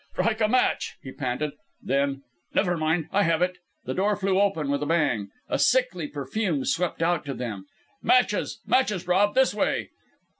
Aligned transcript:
"Strike 0.13 0.41
a 0.41 0.47
match!" 0.47 0.95
he 1.03 1.11
panted. 1.11 1.51
Then 1.79 2.23
"Never 2.55 2.75
mind 2.75 3.07
I 3.11 3.21
have 3.21 3.43
it!" 3.43 3.59
The 3.85 3.93
door 3.93 4.15
flew 4.15 4.39
open 4.41 4.71
with 4.71 4.81
a 4.81 4.87
bang. 4.87 5.29
A 5.47 5.59
sickly 5.59 6.07
perfume 6.07 6.65
swept 6.65 7.03
out 7.03 7.23
to 7.25 7.35
them. 7.35 7.67
"Matches! 8.01 8.61
matches, 8.65 9.07
Rob! 9.07 9.35
this 9.35 9.53
way!" 9.53 9.91